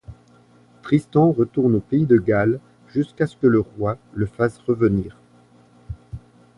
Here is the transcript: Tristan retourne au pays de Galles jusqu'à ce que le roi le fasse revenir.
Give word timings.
Tristan 0.81 1.29
retourne 1.31 1.75
au 1.75 1.79
pays 1.79 2.07
de 2.07 2.17
Galles 2.17 2.59
jusqu'à 2.87 3.27
ce 3.27 3.37
que 3.37 3.45
le 3.45 3.59
roi 3.59 3.99
le 4.15 4.25
fasse 4.25 4.57
revenir. 4.67 5.15